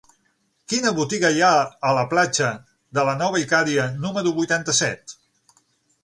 Quina 0.71 0.91
botiga 0.99 1.29
hi 1.33 1.41
ha 1.47 1.49
a 1.89 1.91
la 1.97 2.05
platja 2.13 2.47
de 2.99 3.03
la 3.09 3.13
Nova 3.19 3.41
Icària 3.45 3.83
número 4.07 4.33
vuitanta-set? 4.39 5.15